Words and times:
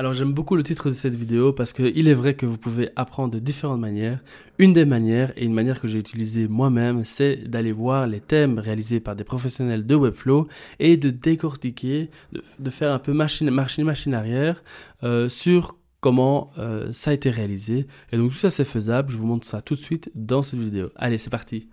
Alors 0.00 0.14
j'aime 0.14 0.32
beaucoup 0.32 0.56
le 0.56 0.62
titre 0.62 0.88
de 0.88 0.94
cette 0.94 1.14
vidéo 1.14 1.52
parce 1.52 1.74
qu'il 1.74 2.08
est 2.08 2.14
vrai 2.14 2.32
que 2.32 2.46
vous 2.46 2.56
pouvez 2.56 2.88
apprendre 2.96 3.34
de 3.34 3.38
différentes 3.38 3.80
manières. 3.80 4.20
Une 4.56 4.72
des 4.72 4.86
manières, 4.86 5.30
et 5.36 5.44
une 5.44 5.52
manière 5.52 5.78
que 5.78 5.88
j'ai 5.88 5.98
utilisée 5.98 6.48
moi-même, 6.48 7.04
c'est 7.04 7.36
d'aller 7.36 7.70
voir 7.70 8.06
les 8.06 8.20
thèmes 8.20 8.58
réalisés 8.58 8.98
par 8.98 9.14
des 9.14 9.24
professionnels 9.24 9.84
de 9.84 9.94
Webflow 9.94 10.48
et 10.78 10.96
de 10.96 11.10
décortiquer, 11.10 12.08
de, 12.32 12.70
faire 12.70 12.92
un 12.92 12.98
peu 12.98 13.12
machine, 13.12 13.50
machine, 13.50 13.84
machine 13.84 14.14
arrière 14.14 14.64
euh, 15.02 15.28
sur 15.28 15.76
comment 16.00 16.50
euh, 16.56 16.90
ça 16.92 17.10
a 17.10 17.12
été 17.12 17.28
réalisé. 17.28 17.86
Et 18.10 18.16
donc 18.16 18.30
tout 18.30 18.38
ça 18.38 18.48
c'est 18.48 18.64
faisable, 18.64 19.12
je 19.12 19.18
vous 19.18 19.26
montre 19.26 19.46
ça 19.46 19.60
tout 19.60 19.74
de 19.74 19.80
suite 19.80 20.10
dans 20.14 20.40
cette 20.40 20.60
vidéo. 20.60 20.88
Allez, 20.96 21.18
c'est 21.18 21.28
parti 21.28 21.68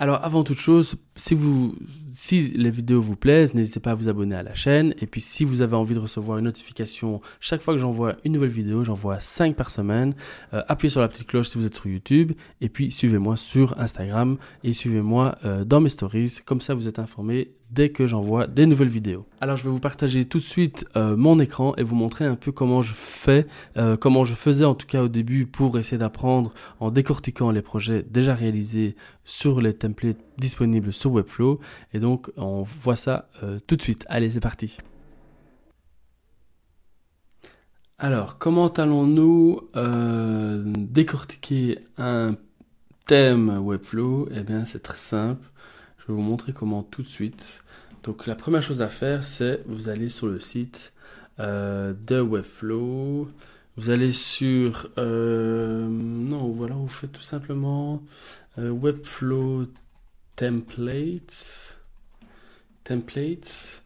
Alors 0.00 0.24
avant 0.24 0.44
toute 0.44 0.58
chose, 0.58 0.96
si 1.14 1.34
vous 1.34 1.74
si 2.10 2.52
les 2.56 2.70
vidéos 2.70 3.02
vous 3.02 3.16
plaisent, 3.16 3.52
n'hésitez 3.52 3.80
pas 3.80 3.90
à 3.90 3.94
vous 3.94 4.08
abonner 4.08 4.34
à 4.34 4.42
la 4.42 4.54
chaîne. 4.54 4.94
Et 4.98 5.06
puis 5.06 5.20
si 5.20 5.44
vous 5.44 5.60
avez 5.60 5.76
envie 5.76 5.92
de 5.92 5.98
recevoir 5.98 6.38
une 6.38 6.46
notification 6.46 7.20
chaque 7.38 7.60
fois 7.60 7.74
que 7.74 7.80
j'envoie 7.80 8.16
une 8.24 8.32
nouvelle 8.32 8.48
vidéo, 8.48 8.82
j'envoie 8.82 9.18
5 9.18 9.54
par 9.54 9.68
semaine, 9.68 10.14
euh, 10.54 10.62
appuyez 10.68 10.88
sur 10.88 11.02
la 11.02 11.08
petite 11.08 11.26
cloche 11.26 11.50
si 11.50 11.58
vous 11.58 11.66
êtes 11.66 11.74
sur 11.74 11.86
YouTube. 11.86 12.32
Et 12.62 12.70
puis 12.70 12.90
suivez-moi 12.90 13.36
sur 13.36 13.78
Instagram 13.78 14.38
et 14.64 14.72
suivez-moi 14.72 15.36
euh, 15.44 15.66
dans 15.66 15.82
mes 15.82 15.90
stories, 15.90 16.38
comme 16.46 16.62
ça 16.62 16.72
vous 16.72 16.88
êtes 16.88 16.98
informé 16.98 17.50
dès 17.70 17.90
que 17.90 18.06
j'envoie 18.06 18.46
des 18.46 18.66
nouvelles 18.66 18.88
vidéos. 18.88 19.26
Alors 19.40 19.56
je 19.56 19.64
vais 19.64 19.70
vous 19.70 19.80
partager 19.80 20.24
tout 20.24 20.38
de 20.38 20.44
suite 20.44 20.84
euh, 20.96 21.16
mon 21.16 21.38
écran 21.38 21.74
et 21.76 21.82
vous 21.82 21.94
montrer 21.94 22.24
un 22.24 22.34
peu 22.34 22.52
comment 22.52 22.82
je 22.82 22.92
fais, 22.94 23.46
euh, 23.76 23.96
comment 23.96 24.24
je 24.24 24.34
faisais 24.34 24.64
en 24.64 24.74
tout 24.74 24.86
cas 24.86 25.02
au 25.02 25.08
début 25.08 25.46
pour 25.46 25.78
essayer 25.78 25.98
d'apprendre 25.98 26.52
en 26.80 26.90
décortiquant 26.90 27.50
les 27.50 27.62
projets 27.62 28.02
déjà 28.02 28.34
réalisés 28.34 28.96
sur 29.24 29.60
les 29.60 29.74
templates 29.74 30.18
disponibles 30.38 30.92
sur 30.92 31.12
Webflow. 31.12 31.60
Et 31.92 32.00
donc 32.00 32.30
on 32.36 32.62
voit 32.62 32.96
ça 32.96 33.28
euh, 33.42 33.60
tout 33.66 33.76
de 33.76 33.82
suite. 33.82 34.04
Allez 34.08 34.30
c'est 34.30 34.40
parti. 34.40 34.78
Alors 37.98 38.38
comment 38.38 38.68
allons-nous 38.68 39.60
décortiquer 40.76 41.78
un 41.98 42.34
thème 43.06 43.60
Webflow? 43.62 44.28
Eh 44.34 44.42
bien 44.42 44.64
c'est 44.64 44.82
très 44.82 44.96
simple 44.96 45.50
vous 46.10 46.22
montrer 46.22 46.52
comment 46.52 46.82
tout 46.82 47.02
de 47.02 47.08
suite. 47.08 47.62
Donc 48.02 48.26
la 48.26 48.34
première 48.34 48.62
chose 48.62 48.82
à 48.82 48.88
faire, 48.88 49.24
c'est 49.24 49.62
vous 49.66 49.88
allez 49.88 50.08
sur 50.08 50.26
le 50.26 50.40
site 50.40 50.92
euh, 51.38 51.92
de 52.06 52.20
Webflow. 52.20 53.28
Vous 53.76 53.90
allez 53.90 54.12
sur... 54.12 54.88
Euh, 54.98 55.86
non, 55.88 56.48
voilà, 56.48 56.74
vous 56.74 56.88
faites 56.88 57.12
tout 57.12 57.22
simplement 57.22 58.02
euh, 58.58 58.70
Webflow 58.70 59.66
Templates. 60.36 61.78
Templates. 62.84 63.82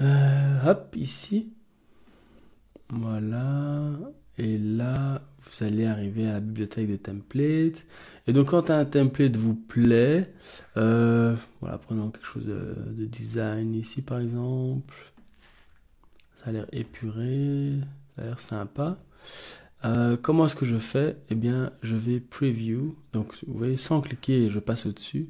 hop, 0.00 0.96
ici. 0.96 1.52
Voilà. 2.88 3.90
Vous 5.58 5.64
allez 5.64 5.86
arriver 5.86 6.28
à 6.28 6.34
la 6.34 6.40
bibliothèque 6.40 6.90
de 6.90 6.96
templates. 6.96 7.86
Et 8.26 8.32
donc, 8.32 8.48
quand 8.48 8.68
un 8.70 8.84
template 8.84 9.36
vous 9.36 9.54
plaît, 9.54 10.30
euh, 10.76 11.34
voilà, 11.60 11.78
prenons 11.78 12.10
quelque 12.10 12.26
chose 12.26 12.44
de, 12.44 13.04
design 13.06 13.74
ici, 13.74 14.02
par 14.02 14.20
exemple. 14.20 14.94
Ça 16.38 16.50
a 16.50 16.52
l'air 16.52 16.66
épuré, 16.72 17.72
ça 18.14 18.22
a 18.22 18.24
l'air 18.26 18.40
sympa. 18.40 18.98
Euh, 19.84 20.16
comment 20.20 20.46
est-ce 20.46 20.56
que 20.56 20.66
je 20.66 20.76
fais? 20.76 21.16
Eh 21.30 21.34
bien, 21.34 21.72
je 21.82 21.96
vais 21.96 22.20
preview. 22.20 22.94
Donc, 23.14 23.34
vous 23.46 23.56
voyez, 23.56 23.76
sans 23.78 24.00
cliquer, 24.02 24.50
je 24.50 24.58
passe 24.58 24.84
au-dessus. 24.84 25.28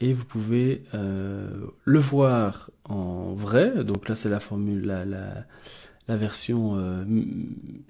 Et 0.00 0.12
vous 0.12 0.24
pouvez 0.24 0.82
euh, 0.94 1.66
le 1.84 1.98
voir 2.00 2.70
en 2.84 3.34
vrai. 3.34 3.84
Donc 3.84 4.08
là, 4.08 4.16
c'est 4.16 4.28
la 4.28 4.40
formule, 4.40 4.84
la, 4.86 5.04
la 5.04 6.16
version 6.16 7.06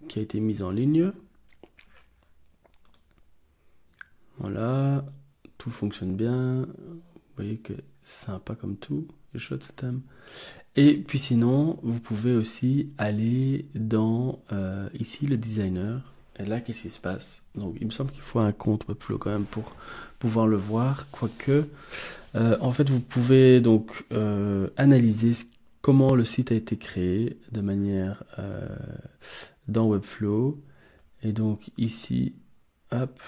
qui 0.09 0.19
a 0.19 0.22
été 0.22 0.39
mise 0.39 0.62
en 0.62 0.71
ligne. 0.71 1.12
Voilà, 4.38 5.04
tout 5.59 5.70
fonctionne 5.70 6.16
bien. 6.16 6.66
Vous 6.66 7.37
voyez 7.37 7.59
que 7.59 7.72
c'est 8.03 8.26
sympa 8.26 8.54
comme 8.54 8.76
tout, 8.76 9.06
les 9.32 9.41
chouette 9.41 9.65
ce 9.65 9.72
thème. 9.72 10.00
Et 10.76 10.94
puis 10.94 11.19
sinon, 11.19 11.78
vous 11.82 12.00
pouvez 12.00 12.34
aussi 12.34 12.91
aller 12.98 13.66
dans 13.75 14.42
euh, 14.53 14.88
ici 14.98 15.26
le 15.26 15.37
designer. 15.37 16.15
Et 16.38 16.44
là, 16.44 16.60
qu'est-ce 16.60 16.82
qui 16.82 16.91
se 16.91 17.00
passe? 17.00 17.42
Donc, 17.54 17.76
il 17.81 17.87
me 17.87 17.92
semble 17.92 18.10
qu'il 18.10 18.22
faut 18.22 18.38
un 18.38 18.53
compte 18.53 18.88
Webflow 18.88 19.19
quand 19.19 19.31
même 19.31 19.44
pour 19.44 19.76
pouvoir 20.19 20.47
le 20.47 20.56
voir. 20.56 21.10
Quoique, 21.10 21.66
euh, 22.34 22.56
en 22.60 22.71
fait, 22.71 22.88
vous 22.88 23.00
pouvez 23.00 23.60
donc 23.60 24.04
analyser 24.76 25.34
ce 25.34 25.44
comment 25.82 26.15
le 26.15 26.25
site 26.25 26.53
a 26.53 26.54
été 26.54 26.78
créé 26.78 27.38
de 27.50 27.60
manière 27.60 28.25
euh, 28.38 28.69
dans 29.69 29.88
Webflow. 29.88 30.62
Et 31.22 31.32
donc 31.32 31.71
ici, 31.76 32.34
hop, 32.92 33.21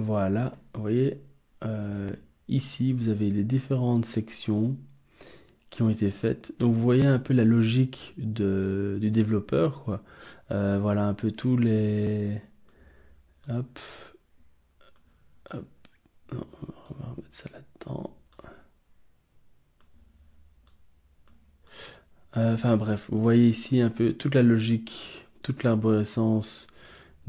voilà, 0.00 0.56
vous 0.74 0.82
voyez, 0.82 1.20
euh, 1.64 2.10
ici 2.48 2.92
vous 2.92 3.08
avez 3.08 3.30
les 3.30 3.44
différentes 3.44 4.06
sections 4.06 4.76
qui 5.70 5.82
ont 5.82 5.90
été 5.90 6.10
faites. 6.10 6.52
Donc 6.58 6.72
vous 6.72 6.80
voyez 6.80 7.06
un 7.06 7.18
peu 7.18 7.34
la 7.34 7.44
logique 7.44 8.14
du 8.16 9.10
développeur. 9.10 10.00
Euh, 10.50 10.78
voilà 10.80 11.06
un 11.06 11.14
peu 11.14 11.30
tous 11.30 11.56
les... 11.56 12.40
Hop. 13.48 13.78
Hop. 15.52 15.66
on 16.32 16.36
va 16.36 17.10
remettre 17.10 17.28
ça 17.32 17.48
là-dedans. 17.52 18.14
Euh, 22.36 22.54
enfin 22.54 22.76
bref, 22.76 23.08
vous 23.10 23.20
voyez 23.20 23.48
ici 23.48 23.80
un 23.80 23.90
peu 23.90 24.12
toute 24.12 24.34
la 24.34 24.42
logique, 24.42 25.26
toute 25.42 25.64
l'arborescence 25.64 26.66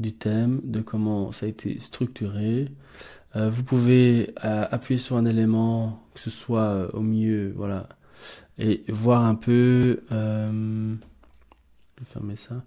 du 0.00 0.12
thème, 0.12 0.60
de 0.64 0.80
comment 0.80 1.32
ça 1.32 1.46
a 1.46 1.48
été 1.48 1.78
structuré. 1.80 2.68
Euh, 3.36 3.50
vous 3.50 3.62
pouvez 3.62 4.34
euh, 4.44 4.66
appuyer 4.70 4.98
sur 4.98 5.16
un 5.16 5.24
élément, 5.24 6.02
que 6.14 6.20
ce 6.20 6.30
soit 6.30 6.94
au 6.94 7.00
milieu, 7.00 7.52
voilà, 7.56 7.88
et 8.58 8.82
voir 8.88 9.24
un 9.24 9.34
peu, 9.34 10.02
je 10.10 10.96
vais 11.98 12.06
fermer 12.06 12.36
ça, 12.36 12.64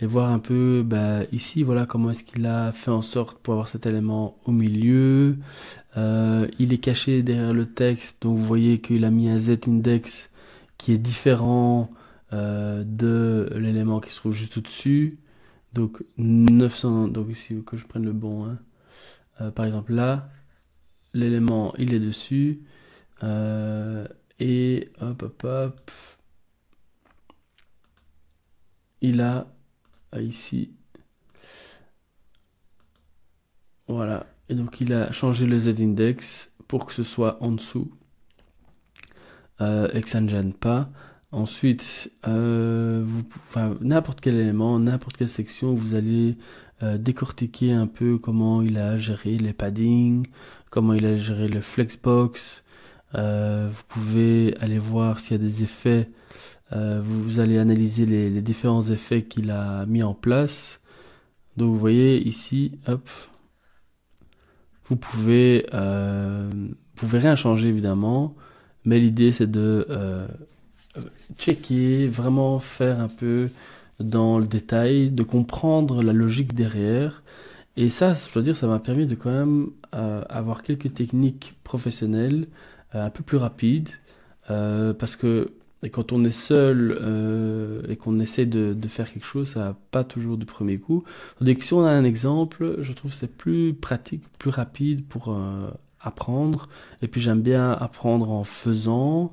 et 0.00 0.06
voir 0.06 0.30
un 0.30 0.38
peu, 0.38 0.82
bah, 0.84 1.20
ici, 1.32 1.62
voilà, 1.62 1.84
comment 1.86 2.10
est-ce 2.10 2.24
qu'il 2.24 2.46
a 2.46 2.72
fait 2.72 2.90
en 2.90 3.02
sorte 3.02 3.38
pour 3.38 3.54
avoir 3.54 3.68
cet 3.68 3.86
élément 3.86 4.38
au 4.46 4.52
milieu. 4.52 5.36
il 5.96 6.72
est 6.72 6.80
caché 6.82 7.22
derrière 7.22 7.52
le 7.52 7.66
texte, 7.66 8.16
donc 8.22 8.38
vous 8.38 8.44
voyez 8.44 8.80
qu'il 8.80 9.04
a 9.04 9.10
mis 9.10 9.28
un 9.28 9.38
z-index 9.38 10.30
qui 10.78 10.92
est 10.92 10.98
différent 10.98 11.90
euh, 12.32 12.84
de 12.86 13.50
l'élément 13.56 13.98
qui 13.98 14.10
se 14.10 14.16
trouve 14.16 14.34
juste 14.34 14.56
au-dessus. 14.56 15.18
Donc 15.72 16.02
900, 16.18 17.08
donc 17.08 17.30
ici 17.30 17.62
que 17.64 17.76
je 17.76 17.86
prenne 17.86 18.04
le 18.04 18.12
bon. 18.12 18.44
Hein. 18.44 18.58
Euh, 19.40 19.50
par 19.50 19.66
exemple 19.66 19.94
là, 19.94 20.28
l'élément 21.14 21.74
il 21.78 21.94
est 21.94 22.00
dessus. 22.00 22.62
Euh, 23.22 24.06
et 24.38 24.90
hop 25.00 25.22
hop 25.22 25.44
hop. 25.44 25.90
Il 29.02 29.20
a 29.20 29.46
ici. 30.18 30.72
Voilà. 33.88 34.26
Et 34.48 34.54
donc 34.54 34.80
il 34.80 34.92
a 34.92 35.12
changé 35.12 35.46
le 35.46 35.58
z-index 35.58 36.52
pour 36.68 36.86
que 36.86 36.92
ce 36.92 37.02
soit 37.02 37.42
en 37.42 37.52
dessous 37.52 37.90
euh, 39.60 39.90
et 39.92 40.00
que 40.00 40.08
ça 40.08 40.20
ne 40.20 40.28
gêne 40.28 40.52
pas. 40.52 40.90
Ensuite, 41.32 42.10
euh, 42.26 43.04
vous, 43.04 43.22
n'importe 43.80 44.20
quel 44.20 44.34
élément, 44.36 44.78
n'importe 44.78 45.16
quelle 45.16 45.28
section, 45.28 45.74
vous 45.74 45.94
allez 45.94 46.36
euh, 46.82 46.98
décortiquer 46.98 47.72
un 47.72 47.86
peu 47.86 48.18
comment 48.18 48.62
il 48.62 48.78
a 48.78 48.98
géré 48.98 49.38
les 49.38 49.52
paddings, 49.52 50.26
comment 50.70 50.92
il 50.92 51.06
a 51.06 51.16
géré 51.16 51.46
le 51.46 51.60
flexbox. 51.60 52.64
Euh, 53.14 53.68
vous 53.72 53.82
pouvez 53.88 54.56
aller 54.60 54.78
voir 54.78 55.20
s'il 55.20 55.32
y 55.32 55.40
a 55.40 55.42
des 55.42 55.62
effets. 55.62 56.10
Euh, 56.72 57.00
vous, 57.04 57.22
vous, 57.22 57.40
allez 57.40 57.58
analyser 57.58 58.06
les, 58.06 58.30
les 58.30 58.42
différents 58.42 58.82
effets 58.82 59.22
qu'il 59.22 59.50
a 59.50 59.86
mis 59.86 60.02
en 60.02 60.14
place. 60.14 60.80
Donc 61.56 61.70
vous 61.70 61.78
voyez 61.78 62.26
ici, 62.26 62.72
hop, 62.86 63.08
vous 64.90 64.96
pouvez, 64.96 65.66
euh, 65.72 66.50
vous 66.52 66.74
pouvez 66.96 67.20
rien 67.20 67.36
changer 67.36 67.68
évidemment. 67.68 68.34
Mais 68.84 68.98
l'idée, 68.98 69.30
c'est 69.30 69.50
de 69.50 69.86
euh, 69.88 70.26
checker, 71.38 72.08
vraiment 72.08 72.58
faire 72.58 73.00
un 73.00 73.08
peu 73.08 73.48
dans 73.98 74.38
le 74.38 74.46
détail, 74.46 75.10
de 75.10 75.22
comprendre 75.22 76.02
la 76.02 76.12
logique 76.12 76.54
derrière. 76.54 77.22
Et 77.76 77.88
ça, 77.88 78.14
je 78.14 78.32
dois 78.32 78.42
dire, 78.42 78.56
ça 78.56 78.66
m'a 78.66 78.80
permis 78.80 79.06
de 79.06 79.14
quand 79.14 79.30
même 79.30 79.70
euh, 79.94 80.22
avoir 80.28 80.62
quelques 80.62 80.92
techniques 80.94 81.54
professionnelles 81.64 82.46
euh, 82.94 83.06
un 83.06 83.10
peu 83.10 83.22
plus 83.22 83.36
rapides. 83.38 83.90
parce 84.48 85.16
que 85.16 85.52
quand 85.88 86.12
on 86.12 86.24
est 86.24 86.30
seul 86.30 86.98
euh, 87.00 87.82
et 87.88 87.96
qu'on 87.96 88.18
essaie 88.18 88.44
de, 88.44 88.76
faire 88.88 89.10
quelque 89.10 89.24
chose, 89.24 89.48
ça 89.48 89.60
va 89.60 89.76
pas 89.90 90.04
toujours 90.04 90.36
du 90.36 90.44
premier 90.44 90.78
coup. 90.78 91.04
Tandis 91.38 91.56
que 91.56 91.64
si 91.64 91.72
on 91.72 91.84
a 91.84 91.90
un 91.90 92.04
exemple, 92.04 92.76
je 92.80 92.92
trouve 92.92 93.14
c'est 93.14 93.34
plus 93.34 93.72
pratique, 93.72 94.24
plus 94.38 94.50
rapide 94.50 95.06
pour 95.06 95.32
euh, 95.32 95.70
apprendre. 96.02 96.68
Et 97.02 97.08
puis 97.08 97.20
j'aime 97.20 97.40
bien 97.42 97.72
apprendre 97.72 98.30
en 98.30 98.44
faisant. 98.44 99.32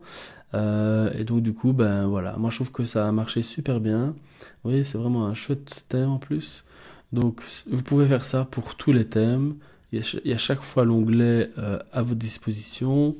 Euh, 0.53 1.11
et 1.17 1.23
donc 1.23 1.41
du 1.41 1.53
coup, 1.53 1.73
ben 1.73 2.07
voilà, 2.07 2.35
moi 2.37 2.49
je 2.49 2.55
trouve 2.55 2.71
que 2.71 2.85
ça 2.85 3.07
a 3.07 3.11
marché 3.11 3.41
super 3.41 3.79
bien. 3.79 4.15
Oui, 4.63 4.83
c'est 4.85 4.97
vraiment 4.97 5.25
un 5.25 5.33
chouette 5.33 5.85
thème 5.89 6.09
en 6.09 6.19
plus. 6.19 6.63
Donc 7.13 7.41
vous 7.69 7.83
pouvez 7.83 8.07
faire 8.07 8.25
ça 8.25 8.45
pour 8.45 8.75
tous 8.75 8.91
les 8.91 9.05
thèmes. 9.05 9.55
Il 9.93 10.03
y 10.25 10.33
a, 10.33 10.37
chaque 10.37 10.61
fois 10.61 10.83
l'onglet 10.83 11.49
euh, 11.57 11.79
à 11.93 12.01
votre 12.01 12.19
disposition. 12.19 13.15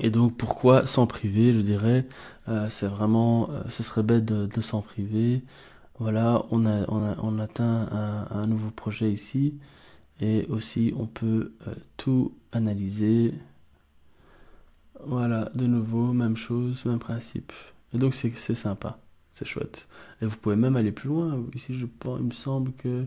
Et 0.00 0.10
donc 0.10 0.36
pourquoi 0.36 0.86
s'en 0.86 1.06
priver, 1.06 1.54
je 1.54 1.60
dirais, 1.60 2.06
euh, 2.48 2.66
c'est 2.68 2.86
vraiment, 2.86 3.48
euh, 3.50 3.62
ce 3.70 3.82
serait 3.82 4.02
bête 4.02 4.24
de, 4.24 4.60
s'en 4.60 4.82
priver. 4.82 5.42
Voilà, 5.98 6.44
on 6.50 6.66
a, 6.66 6.84
on 6.88 7.02
a, 7.02 7.16
on 7.22 7.38
atteint 7.38 7.88
un, 8.30 8.46
nouveau 8.46 8.70
projet 8.70 9.10
ici, 9.10 9.54
et 10.20 10.46
aussi 10.48 10.92
on 10.96 11.06
peut 11.06 11.52
euh, 11.66 11.74
tout 11.96 12.32
analyser. 12.52 13.34
Voilà, 15.04 15.50
de 15.54 15.66
nouveau, 15.66 16.12
même 16.12 16.36
chose, 16.36 16.84
même 16.86 16.98
principe. 16.98 17.52
Et 17.92 17.98
donc 17.98 18.14
c'est 18.14 18.54
sympa, 18.54 18.98
c'est 19.32 19.44
chouette. 19.44 19.86
Et 20.22 20.26
vous 20.26 20.36
pouvez 20.36 20.56
même 20.56 20.76
aller 20.76 20.92
plus 20.92 21.08
loin. 21.08 21.44
Ici, 21.54 21.74
je 21.74 21.86
pense, 21.86 22.18
il 22.20 22.26
me 22.26 22.32
semble 22.32 22.72
que 22.72 23.06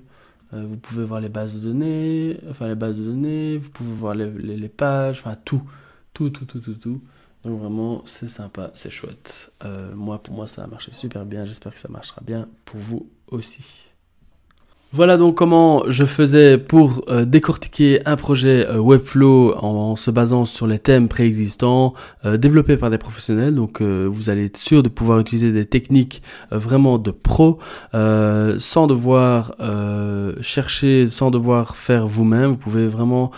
euh, 0.54 0.66
vous 0.66 0.78
pouvez 0.78 1.04
voir 1.04 1.20
les 1.22 1.30
bases 1.30 1.54
de 1.54 1.60
données, 1.60 2.40
enfin 2.50 2.68
les 2.68 2.76
bases 2.76 2.96
de 2.96 3.04
données, 3.04 3.58
vous 3.58 3.70
pouvez 3.70 3.94
voir 3.94 4.16
les, 4.16 4.70
pages, 4.70 5.20
enfin 5.20 5.36
tout 5.46 5.62
tout, 6.14 6.30
tout, 6.30 6.46
tout, 6.46 6.60
tout, 6.60 6.74
tout. 6.74 7.02
Donc 7.44 7.60
vraiment, 7.60 8.04
c'est 8.06 8.28
sympa, 8.28 8.72
c'est 8.74 8.90
chouette. 8.90 9.52
Euh, 9.64 9.94
moi, 9.96 10.22
pour 10.22 10.36
moi, 10.36 10.48
ça 10.48 10.64
a 10.64 10.68
marché 10.68 10.92
super 10.92 11.26
bien. 11.26 11.46
J'espère 11.46 11.74
que 11.74 11.80
ça 11.80 11.88
marchera 11.88 12.22
bien 12.22 12.50
pour 12.66 12.80
vous 12.80 13.10
aussi. 13.28 13.88
Voilà 14.91 15.18
donc 15.18 15.36
comment 15.36 15.83
je 15.88 16.03
faisais 16.03 16.57
pour 16.57 17.06
euh, 17.09 17.24
décortiquer 17.24 18.00
un 18.07 18.15
projet 18.15 18.65
euh, 18.65 18.80
Webflow 18.80 19.53
en, 19.56 19.95
se 19.95 20.09
basant 20.09 20.45
sur 20.45 20.65
les 20.65 20.80
thèmes 20.80 21.07
préexistants 21.07 21.94
euh, 22.25 22.38
développés 22.38 22.75
par 22.75 22.89
des 22.89 22.97
professionnels. 22.97 23.53
Donc 23.53 23.83
vous 23.83 24.31
allez 24.31 24.45
être 24.45 24.57
sûr 24.57 24.81
de 24.81 24.89
pouvoir 24.89 25.19
utiliser 25.19 25.51
des 25.51 25.65
techniques 25.65 26.24
vraiment 26.50 26.97
de 26.97 27.12
pro 27.12 27.59
sans 27.94 28.88
devoir 28.88 29.56
chercher, 30.41 31.07
sans 31.07 31.30
devoir 31.30 31.77
faire 31.77 32.07
vous-même. 32.07 32.51
Vous 32.51 32.57
pouvez 32.57 32.88
vraiment, 32.88 33.31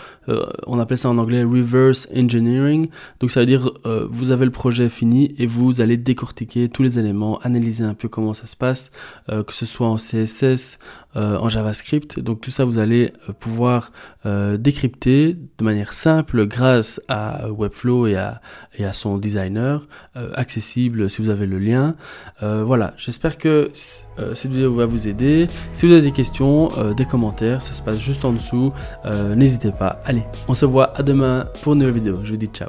on 0.66 0.78
appelle 0.78 0.98
ça 0.98 1.08
en 1.08 1.18
anglais 1.18 1.42
reverse 1.42 2.08
engineering. 2.14 2.88
Donc 3.20 3.30
ça 3.30 3.40
veut 3.40 3.46
dire 3.46 3.70
vous 4.10 4.30
avez 4.30 4.44
le 4.44 4.50
projet 4.50 4.88
fini 4.88 5.34
et 5.38 5.46
vous 5.46 5.80
allez 5.80 5.96
décortiquer 5.96 6.68
tous 6.68 6.82
les 6.82 6.98
éléments, 6.98 7.38
analyser 7.40 7.84
un 7.84 7.94
peu 7.94 8.08
comment 8.08 8.34
ça 8.34 8.46
se 8.46 8.56
passe, 8.56 8.90
que 9.28 9.52
ce 9.52 9.66
soit 9.66 9.88
en 9.88 9.96
CSS, 9.96 10.78
en 11.14 11.48
JavaScript. 11.48 12.20
Donc 12.20 12.40
tout 12.40 12.50
ça, 12.50 12.64
vous 12.64 12.78
allez 12.78 13.12
euh, 13.28 13.32
pouvoir 13.32 13.92
euh, 14.26 14.56
décrypter 14.56 15.36
de 15.58 15.64
manière 15.64 15.92
simple 15.92 16.46
grâce 16.46 17.00
à 17.08 17.50
Webflow 17.50 18.06
et 18.06 18.16
à, 18.16 18.40
et 18.74 18.84
à 18.84 18.92
son 18.92 19.18
designer, 19.18 19.86
euh, 20.16 20.30
accessible 20.34 21.10
si 21.10 21.22
vous 21.22 21.28
avez 21.28 21.46
le 21.46 21.58
lien. 21.58 21.94
voilà, 22.40 22.94
j'espère 22.96 23.38
que 23.38 23.70
cette 23.74 24.50
vidéo 24.50 24.74
va 24.74 24.86
vous 24.86 25.08
aider. 25.08 25.48
Si 25.72 25.86
vous 25.86 25.92
avez 25.92 26.02
des 26.02 26.12
questions, 26.12 26.70
des 26.96 27.04
commentaires, 27.04 27.62
ça 27.62 27.72
se 27.72 27.82
passe 27.82 27.98
juste 27.98 28.24
en 28.24 28.32
dessous. 28.32 28.72
N'hésitez 29.36 29.72
pas. 29.72 30.00
Allez, 30.12 30.24
on 30.46 30.54
se 30.54 30.66
voit 30.66 30.94
à 30.94 31.02
demain 31.02 31.48
pour 31.62 31.72
une 31.72 31.78
nouvelle 31.78 31.94
vidéo. 31.94 32.18
Je 32.22 32.32
vous 32.32 32.36
dis 32.36 32.46
ciao. 32.48 32.68